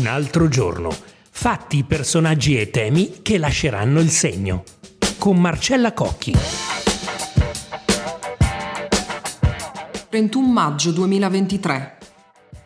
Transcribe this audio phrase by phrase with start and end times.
[0.00, 0.88] Un altro giorno.
[1.30, 4.64] Fatti, personaggi e temi che lasceranno il segno.
[5.18, 6.34] Con Marcella Cocchi.
[10.08, 11.98] 31 maggio 2023.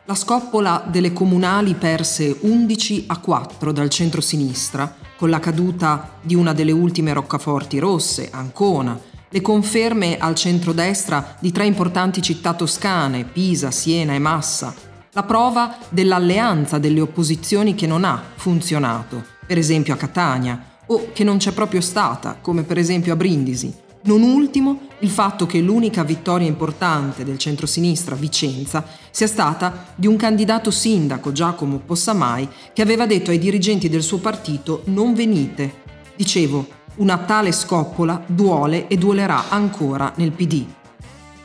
[0.05, 6.53] La scoppola delle comunali perse 11 a 4 dal centro-sinistra, con la caduta di una
[6.53, 8.96] delle ultime roccaforti rosse, Ancona,
[9.29, 15.77] le conferme al centro-destra di tre importanti città toscane, Pisa, Siena e Massa, la prova
[15.89, 21.53] dell'alleanza delle opposizioni che non ha funzionato, per esempio a Catania, o che non c'è
[21.53, 27.25] proprio stata, come per esempio a Brindisi, non ultimo il fatto che l'unica vittoria importante
[27.25, 33.39] del centrosinistra Vicenza sia stata di un candidato sindaco, Giacomo Possamai, che aveva detto ai
[33.39, 35.83] dirigenti del suo partito non venite.
[36.17, 40.67] Dicevo, una tale scoppola duole e duolerà ancora nel PD.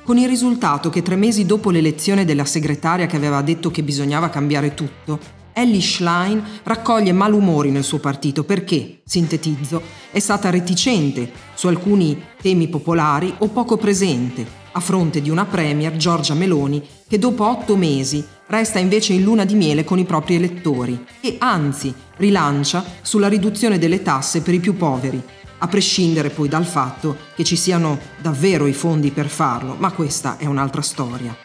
[0.09, 4.29] Con il risultato che tre mesi dopo l'elezione della segretaria che aveva detto che bisognava
[4.29, 5.19] cambiare tutto,
[5.53, 12.67] Ellie Schlein raccoglie malumori nel suo partito perché, sintetizzo, è stata reticente su alcuni temi
[12.69, 18.25] popolari o poco presente a fronte di una Premier, Giorgia Meloni, che dopo otto mesi
[18.49, 23.77] resta invece in luna di miele con i propri elettori e anzi rilancia sulla riduzione
[23.77, 25.21] delle tasse per i più poveri,
[25.59, 30.37] a prescindere poi dal fatto che ci siano davvero i fondi per farlo, ma questa
[30.37, 31.35] è un'altra storia.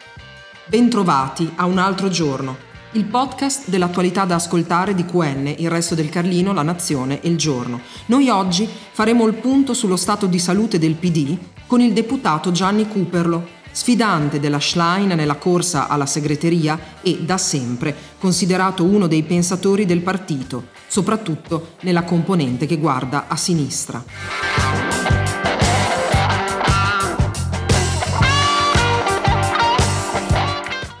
[0.67, 6.07] Bentrovati a un altro giorno il podcast dell'attualità da ascoltare di QN, il resto del
[6.07, 7.81] Carlino, la Nazione e il Giorno.
[8.05, 12.87] Noi oggi faremo il punto sullo stato di salute del PD con il deputato Gianni
[12.87, 19.85] Cooperlo, sfidante della Schlein nella corsa alla segreteria e, da sempre, considerato uno dei pensatori
[19.85, 24.01] del partito, soprattutto nella componente che guarda a sinistra.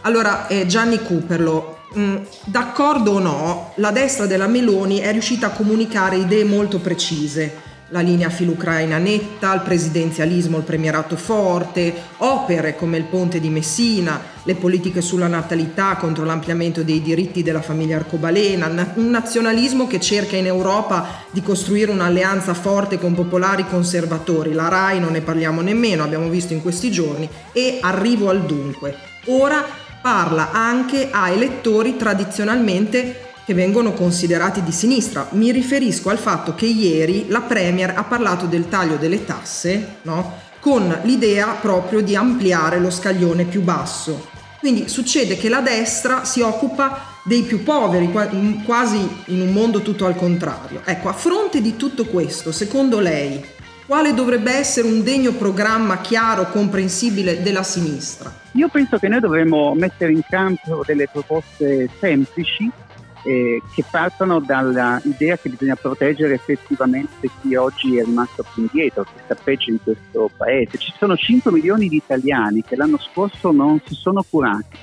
[0.01, 5.47] Allora, eh, Gianni Cooperlo, mh, mm, d'accordo o no, la destra della Meloni è riuscita
[5.47, 7.74] a comunicare idee molto precise.
[7.89, 14.19] La linea filucraina netta, il presidenzialismo, il premierato forte, opere come il ponte di Messina,
[14.41, 20.35] le politiche sulla natalità contro l'ampliamento dei diritti della famiglia arcobalena, un nazionalismo che cerca
[20.35, 24.53] in Europa di costruire un'alleanza forte con popolari conservatori.
[24.53, 28.97] La RAI non ne parliamo nemmeno, abbiamo visto in questi giorni, e arrivo al dunque.
[29.25, 29.63] Ora
[30.01, 35.27] parla anche a elettori tradizionalmente che vengono considerati di sinistra.
[35.31, 40.43] Mi riferisco al fatto che ieri la Premier ha parlato del taglio delle tasse, no?
[40.59, 44.33] con l'idea proprio di ampliare lo scaglione più basso.
[44.59, 48.11] Quindi succede che la destra si occupa dei più poveri,
[48.63, 50.81] quasi in un mondo tutto al contrario.
[50.83, 53.45] Ecco, a fronte di tutto questo, secondo lei,
[53.85, 58.33] quale dovrebbe essere un degno programma chiaro, comprensibile della sinistra?
[58.53, 62.71] Io penso che noi dovremmo mettere in campo delle proposte semplici
[63.25, 69.21] eh, che partono dall'idea che bisogna proteggere effettivamente chi oggi è rimasto più indietro, che
[69.23, 70.77] sta peggio in questo paese.
[70.77, 74.77] Ci sono 5 milioni di italiani che l'anno scorso non si sono curati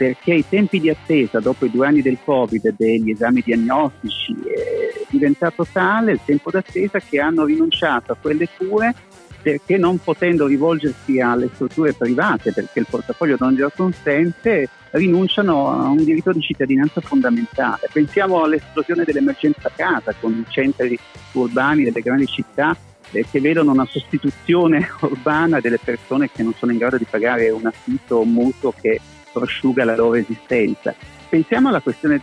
[0.00, 5.04] perché i tempi di attesa dopo i due anni del Covid degli esami diagnostici è
[5.10, 8.94] diventato tale il tempo d'attesa che hanno rinunciato a quelle cure
[9.42, 15.88] perché non potendo rivolgersi alle strutture private perché il portafoglio non glielo consente, rinunciano a
[15.88, 17.88] un diritto di cittadinanza fondamentale.
[17.92, 20.98] Pensiamo all'esplosione dell'emergenza casa con i centri
[21.32, 22.76] urbani delle grandi città
[23.12, 27.50] eh, che vedono una sostituzione urbana delle persone che non sono in grado di pagare
[27.50, 29.00] un affitto o un mutuo che
[29.32, 30.94] prosciuga la loro esistenza.
[31.28, 32.18] Pensiamo alla questione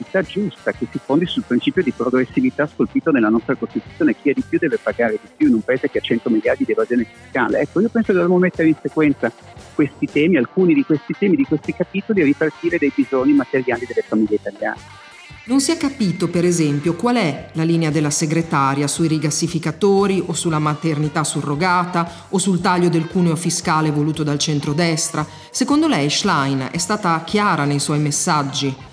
[0.00, 4.16] dell'equità giusta che si fondi sul principio di progressività scolpito nella nostra Costituzione.
[4.20, 6.64] Chi ha di più deve pagare di più in un paese che ha 100 miliardi
[6.64, 7.60] di evasione fiscale.
[7.60, 9.30] Ecco, io penso che dovremmo mettere in sequenza
[9.74, 14.04] questi temi, alcuni di questi temi, di questi capitoli e ripartire dai bisogni materiali delle
[14.06, 15.08] famiglie italiane.
[15.42, 20.32] Non si è capito, per esempio, qual è la linea della segretaria sui rigassificatori o
[20.32, 25.26] sulla maternità surrogata o sul taglio del cuneo fiscale voluto dal centrodestra.
[25.50, 28.88] Secondo lei Schlein è stata chiara nei suoi messaggi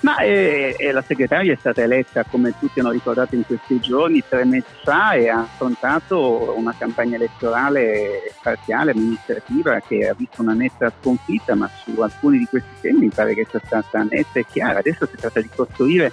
[0.00, 4.22] ma eh, eh, la segretaria è stata eletta, come tutti hanno ricordato in questi giorni,
[4.26, 10.54] tre mesi fa e ha affrontato una campagna elettorale parziale, amministrativa, che ha visto una
[10.54, 14.46] netta sconfitta, ma su alcuni di questi temi mi pare che sia stata netta e
[14.50, 14.78] chiara.
[14.78, 16.12] Adesso si tratta di costruire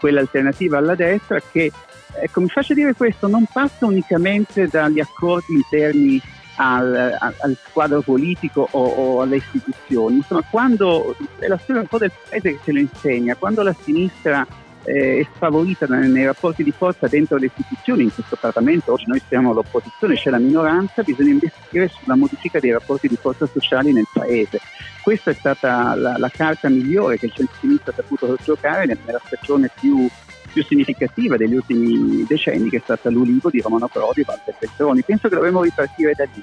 [0.00, 1.70] quell'alternativa alla destra che,
[2.20, 6.20] ecco, mi faccio dire questo, non passa unicamente dagli accordi interni
[6.60, 10.16] al, al, quadro politico o, o, alle istituzioni.
[10.16, 13.74] Insomma, quando è la storia un po' del paese che ce lo insegna, quando la
[13.80, 14.46] sinistra
[14.82, 19.22] eh, è sfavorita nei rapporti di forza dentro le istituzioni, in questo Parlamento oggi noi
[19.28, 24.08] siamo l'opposizione, c'è la minoranza, bisogna investire sulla modifica dei rapporti di forza sociali nel
[24.12, 24.60] Paese.
[25.02, 29.70] Questa è stata la, la carta migliore che il centro-sinistra ha saputo giocare nella stagione
[29.78, 30.08] più
[30.52, 35.02] più significativa degli ultimi decenni che è stata l'Ulivo di Romano Prodi e Walter Petroni.
[35.02, 36.42] Penso che dovremmo ripartire da lì.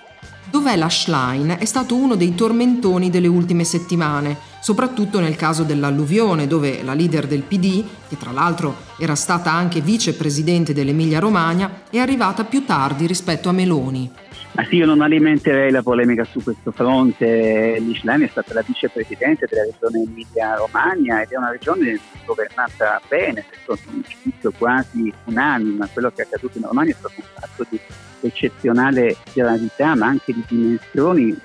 [0.49, 6.47] Dov'è la Schlein è stato uno dei tormentoni delle ultime settimane, soprattutto nel caso dell'alluvione,
[6.47, 11.97] dove la leader del PD, che tra l'altro era stata anche vicepresidente dell'Emilia Romagna, è
[11.97, 14.09] arrivata più tardi rispetto a Meloni.
[14.55, 17.77] Ma sì, io non alimenterei la polemica su questo fronte.
[17.77, 23.81] L'Islanda è stata la vicepresidente della regione Emilia-Romagna ed è una regione governata bene, secondo
[23.91, 25.89] un giudizio quasi unanime.
[25.91, 27.79] Quello che è accaduto in Romagna è stato un fatto di
[28.21, 31.37] eccezionale gravità, ma anche di dimensioni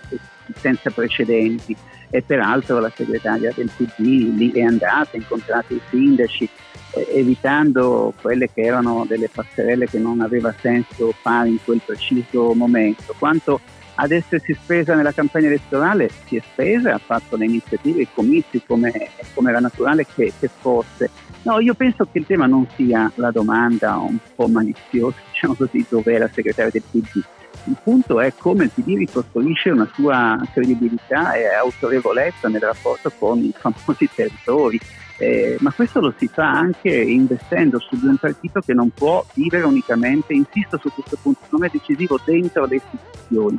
[0.55, 1.77] senza precedenti.
[2.11, 6.49] E peraltro la segretaria del PD lì è andata, ha incontrato i sindaci,
[6.95, 12.53] eh, evitando quelle che erano delle passerelle che non aveva senso fare in quel preciso
[12.55, 13.15] momento.
[13.17, 13.61] Quanto
[14.03, 18.63] ad essersi spesa nella campagna elettorale, si è spesa, ha fatto le iniziative, i comizi
[18.67, 18.93] come,
[19.35, 21.11] come era naturale che, che, fosse.
[21.43, 25.85] No, io penso che il tema non sia la domanda un po' maliziosa, diciamo così,
[25.89, 27.23] dove è la segretaria del PD.
[27.65, 33.39] Il punto è come il PD ricostruisce una sua credibilità e autorevolezza nel rapporto con
[33.39, 34.81] i famosi territori
[35.21, 39.23] eh, ma questo lo si fa anche investendo su di un partito che non può
[39.35, 43.59] vivere unicamente, insisto su questo punto, non è decisivo dentro le istituzioni.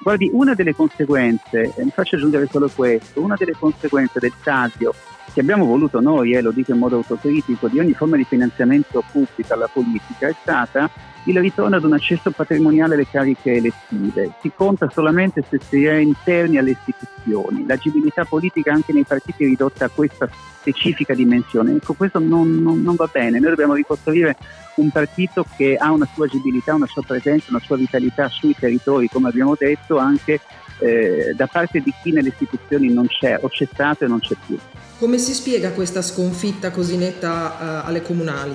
[0.00, 4.94] Guardi, una delle conseguenze, e mi faccio aggiungere solo questo, una delle conseguenze del taglio
[5.38, 8.24] che abbiamo voluto noi, e eh, lo dico in modo autocritico, di ogni forma di
[8.24, 10.90] finanziamento pubblico alla politica è stata
[11.26, 14.32] il ritorno ad un accesso patrimoniale alle cariche elettive.
[14.40, 17.64] Si conta solamente se si è interni alle istituzioni.
[17.68, 20.28] L'agibilità politica anche nei partiti è ridotta a questa
[20.68, 21.74] specifica dimensione.
[21.74, 23.38] Ecco, questo non, non, non va bene.
[23.38, 24.36] Noi dobbiamo ricostruire
[24.76, 29.08] un partito che ha una sua agibilità, una sua presenza, una sua vitalità sui territori,
[29.08, 30.40] come abbiamo detto, anche
[30.78, 34.36] eh, da parte di chi nelle istituzioni non c'è o c'è stato e non c'è
[34.46, 34.58] più.
[34.98, 38.54] Come si spiega questa sconfitta così netta uh, alle comunali?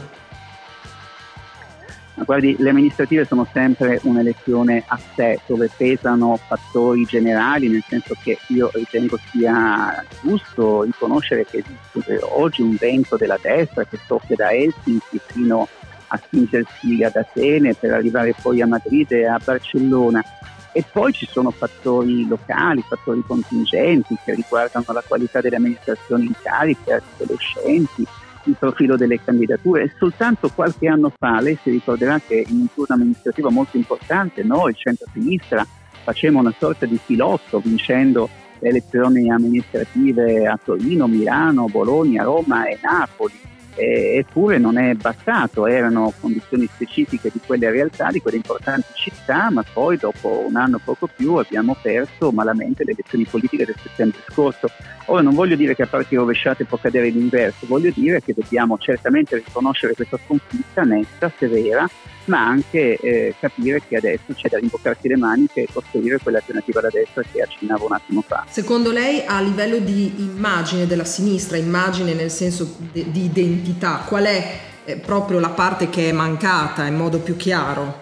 [2.15, 8.37] Guardi, le amministrative sono sempre un'elezione a sé, dove pesano fattori generali, nel senso che
[8.47, 14.51] io ritengo sia giusto riconoscere che esiste oggi un vento della destra che soffia da
[14.51, 15.67] Helsinki fino
[16.07, 20.23] a spingersi ad Atene per arrivare poi a Madrid e a Barcellona.
[20.71, 26.33] E poi ci sono fattori locali, fattori contingenti che riguardano la qualità delle amministrazioni in
[26.41, 28.05] carica, adolescenti,
[28.45, 29.93] il profilo delle candidature.
[29.97, 34.71] Soltanto qualche anno fa lei si ricorderà che in un turno amministrativo molto importante noi,
[34.71, 35.65] il centro-sinistra,
[36.03, 38.29] facemmo una sorta di filotto vincendo
[38.59, 46.13] le elezioni amministrative a Torino, Milano, Bologna, Roma e Napoli eppure non è bastato, erano
[46.19, 51.07] condizioni specifiche di quelle realtà, di quelle importanti città, ma poi dopo un anno poco
[51.13, 54.67] più abbiamo perso malamente le elezioni politiche del settembre scorso.
[55.07, 58.77] Ora non voglio dire che a parti rovesciate può cadere l'inverso, voglio dire che dobbiamo
[58.77, 61.89] certamente riconoscere questa sconfitta netta, severa,
[62.25, 66.89] ma anche eh, capire che adesso c'è da rimboccarsi le maniche e costruire quell'alternativa da
[66.89, 68.45] destra che accennavo un attimo fa.
[68.49, 73.62] Secondo lei a livello di immagine della sinistra, immagine nel senso di identità,
[74.05, 78.01] qual è eh, proprio la parte che è mancata in modo più chiaro?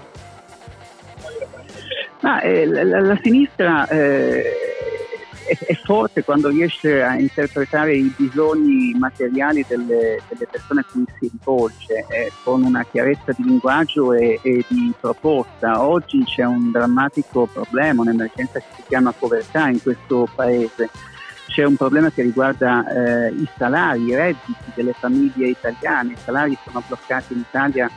[2.22, 4.44] Ma, eh, la, la, sinistra eh,
[5.48, 11.04] è, è, forte quando riesce a interpretare i bisogni materiali delle, delle persone a cui
[11.19, 15.83] si rivolge eh, con una chiarezza di linguaggio e, e, di proposta.
[15.83, 20.90] Oggi c'è un drammatico problema, un'emergenza che si chiama povertà in questo paese.
[21.52, 26.14] C'è un problema che riguarda eh, i salari, i redditi delle famiglie italiane.
[26.14, 27.92] I salari sono bloccati in Italia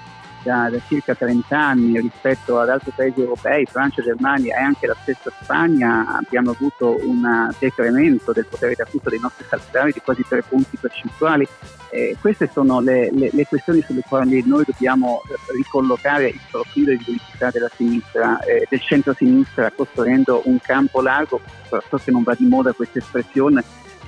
[0.45, 4.97] da, da, circa 30 anni rispetto ad altri paesi europei, Francia, Germania e anche la
[5.01, 10.43] stessa Spagna, abbiamo avuto un decremento del potere d'acquisto dei nostri salari di quasi 3
[10.43, 11.49] punti percentuali.
[11.91, 15.23] Eh, queste sono le, le, le, questioni sulle quali noi dobbiamo
[15.55, 21.97] ricollocare il profilo di politicità della sinistra, eh, del centro-sinistra, costruendo un campo largo, so
[21.97, 23.63] che non va di moda questa espressione,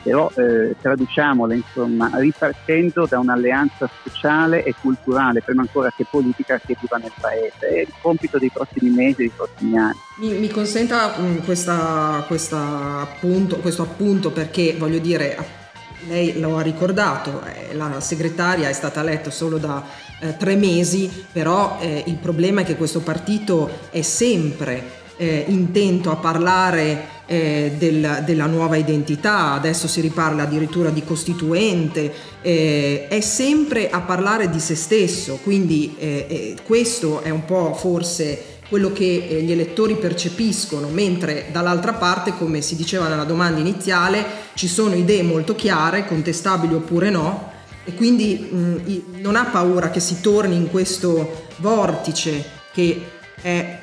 [0.06, 6.76] però eh, traduciamola insomma ripartendo da un'alleanza sociale e culturale prima ancora che politica che
[6.80, 7.66] viva nel paese.
[7.66, 9.96] È il compito dei prossimi mesi, dei prossimi anni.
[10.18, 15.64] Mi, mi consenta um, questa, questa appunto, questo appunto perché voglio dire
[16.06, 19.82] lei lo ha ricordato eh, la segretaria è stata eletta solo da
[20.20, 26.12] eh, tre mesi però eh, il problema è che questo partito è sempre eh, intento
[26.12, 33.20] a parlare eh, del, della nuova identità, adesso si riparla addirittura di costituente, eh, è
[33.20, 38.92] sempre a parlare di se stesso, quindi eh, eh questo è un po' forse quello
[38.92, 44.68] che eh, gli elettori percepiscono, mentre dall'altra parte, come si diceva nella domanda iniziale, ci
[44.68, 47.52] sono idee molto chiare, contestabili oppure no,
[47.84, 53.00] e quindi mh, non ha paura che si torni in questo vortice che
[53.40, 53.78] è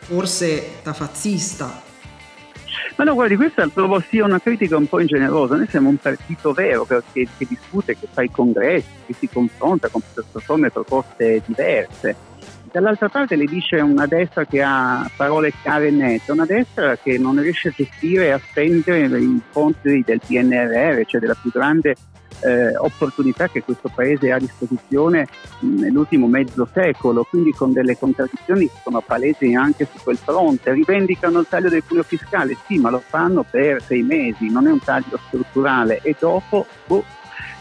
[0.00, 1.85] forse tafazzista.
[2.96, 5.56] Ma no, guardi, questa trovo sia una critica un po' ingenerosa.
[5.56, 9.88] Noi siamo un partito vero che, che discute, che fa i congressi, che si confronta
[9.88, 12.34] con piattaforme e proposte diverse
[12.76, 17.16] dall'altra parte le dice una destra che ha parole chiare e nette, una destra che
[17.16, 21.96] non riesce a gestire e a spendere i fondi del PNRR, cioè della più grande
[22.40, 25.26] eh, opportunità che questo Paese ha a disposizione
[25.60, 30.72] nell'ultimo mezzo secolo, quindi con delle contraddizioni che sono palesi anche su quel fronte.
[30.72, 34.70] Rivendicano il taglio del cuneo fiscale, sì, ma lo fanno per sei mesi, non è
[34.70, 37.04] un taglio strutturale e dopo boh,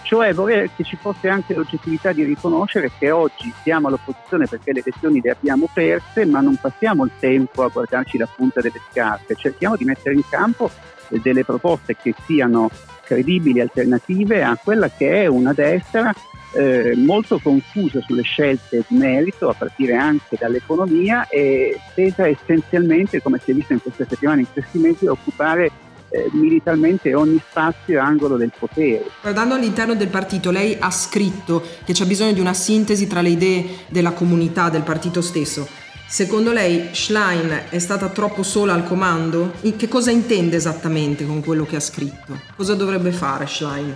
[0.06, 4.82] cioè vorrei che ci fosse anche l'oggettività di riconoscere che oggi siamo all'opposizione perché le
[4.86, 9.36] elezioni le abbiamo perse, ma non passiamo il tempo a guardarci la punta delle scarpe,
[9.36, 10.70] cerchiamo di mettere in campo
[11.10, 12.70] delle proposte che siano
[13.06, 16.14] credibili alternative a quella che è una destra
[16.56, 23.40] eh, molto confusa sulle scelte di merito, a partire anche dall'economia, e tesa essenzialmente, come
[23.44, 25.70] si è visto in queste settimane, in questi mesi, a occupare
[26.10, 29.06] eh, militarmente ogni spazio e angolo del potere.
[29.22, 33.30] Guardando all'interno del partito, lei ha scritto che c'è bisogno di una sintesi tra le
[33.30, 35.68] idee della comunità, del partito stesso.
[36.08, 39.54] Secondo lei Schlein è stata troppo sola al comando?
[39.60, 42.40] Che cosa intende esattamente con quello che ha scritto?
[42.56, 43.96] Cosa dovrebbe fare Schlein?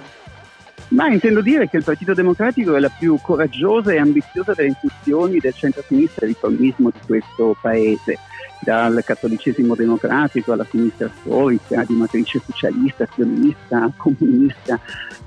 [0.90, 5.38] Ma intendo dire che il Partito Democratico è la più coraggiosa e ambiziosa delle istituzioni
[5.38, 8.18] del centro-sinistra e riformismo di questo paese
[8.62, 14.80] dal cattolicesimo democratico alla sinistra storica, di matrice socialista, sionista, comunista,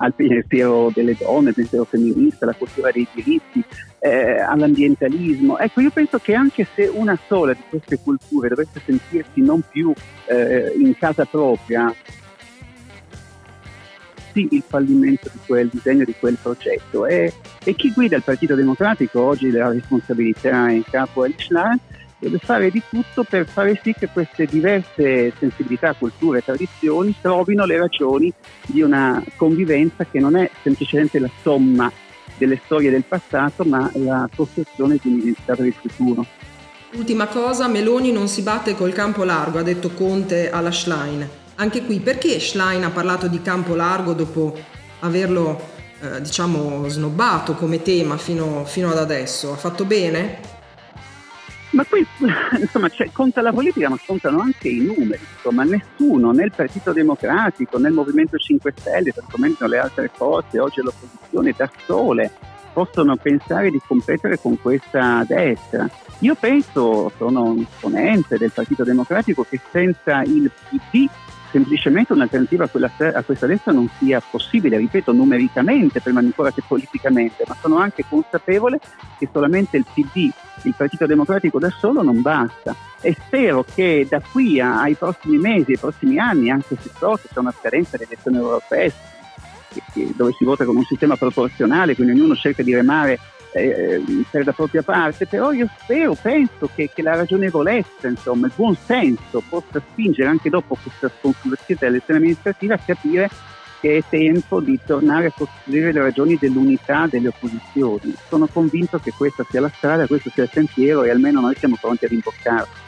[0.03, 3.65] al pensiero delle donne, al pensiero femminista, alla cultura dei diritti,
[4.01, 5.59] eh, all'ambientalismo.
[5.59, 9.93] Ecco, io penso che anche se una sola di queste culture dovesse sentirsi non più
[10.27, 11.95] eh, in casa propria,
[14.33, 17.07] sì il fallimento di quel disegno, di quel progetto.
[17.07, 17.33] E,
[17.63, 21.79] e chi guida il Partito Democratico oggi la responsabilità in capo a Schlein
[22.23, 27.65] deve fare di tutto per fare sì che queste diverse sensibilità, culture e tradizioni trovino
[27.65, 28.33] le ragioni
[28.67, 31.91] di una convivenza che non è semplicemente la somma
[32.39, 36.25] delle storie del passato, ma la costruzione di un'identità per il futuro.
[36.95, 41.29] Ultima cosa, Meloni non si batte col campo largo, ha detto Conte alla Schlein.
[41.57, 44.57] Anche qui, perché Schlein ha parlato di campo largo dopo
[45.01, 45.61] averlo,
[46.01, 49.53] eh, diciamo, snobbato come tema fino, fino ad adesso?
[49.53, 50.52] Ha fatto bene?
[51.73, 52.07] Ma qui
[52.61, 57.79] insomma cioè, conta la politica ma contano anche i numeri, insomma nessuno nel Partito Democratico,
[57.79, 62.31] nel Movimento 5 Stelle, tantomeno le altre forze, oggi all'opposizione da sole,
[62.73, 65.89] possono pensare di competere con questa destra.
[66.21, 71.09] Io penso, sono un esponente del Partito Democratico, che senza il PD
[71.53, 77.45] semplicemente un'alternativa a, a, questa destra non sia possibile, ripeto, numericamente prima ancora che politicamente,
[77.47, 78.81] ma sono anche consapevole
[79.19, 80.31] che solamente il PD,
[80.63, 82.75] il Partito Democratico da solo non basta.
[83.01, 87.29] E spero che da qui ai prossimi mesi, ai prossimi anni, anche se so che
[87.33, 88.93] c'è una scadenza delle elezioni europee,
[90.17, 93.19] dove si vota con un sistema proporzionale, quindi ognuno cerca di remare
[93.53, 98.53] eh, per la propria parte, però io spero, penso che, che, la ragionevolezza, insomma, il
[98.55, 103.29] buon senso possa spingere anche dopo questa sconfigurazione dell'elezione amministrativa a capire
[103.81, 108.15] che è tempo di tornare a costruire le ragioni dell'unità delle opposizioni.
[108.29, 111.77] Sono convinto che questa sia la strada, questo sia il sentiero e almeno noi siamo
[111.81, 112.82] pronti ad imboccarlo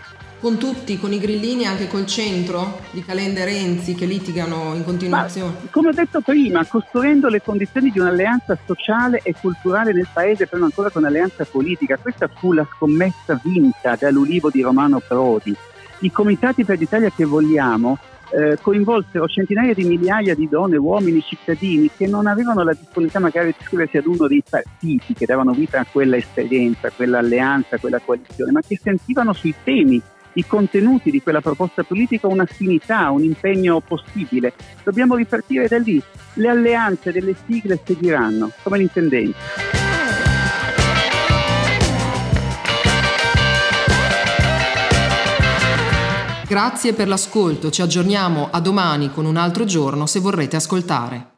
[0.44, 4.84] con tutti, con i grillini, anche col centro di Calenda e Renzi che litigano in
[4.84, 5.54] continuazione?
[5.58, 10.46] Ma, come ho detto prima, costruendo le condizioni di un'alleanza sociale e culturale nel paese,
[10.46, 11.96] prima ancora con un'alleanza politica.
[11.96, 15.56] Questa fu la scommessa vinta dall'Ulivo di Romano Prodi.
[16.00, 17.96] I comitati per l'Italia che vogliamo
[18.28, 23.46] eh, coinvolsero centinaia di migliaia di donne, uomini, cittadini che non avevano la disponibilità magari
[23.46, 27.76] di iscriversi ad uno dei partiti che davano vita a quella esperienza, a quella alleanza,
[27.76, 30.02] a quella coalizione, ma che sentivano sui temi
[30.35, 34.53] i contenuti di quella proposta politica un'affinità, un impegno possibile.
[34.83, 36.03] Dobbiamo ripartire da lì.
[36.35, 39.38] Le alleanze delle sigle seguiranno, come l'intendente.
[46.47, 51.34] Grazie per l'ascolto, ci aggiorniamo a domani con un altro giorno se vorrete ascoltare.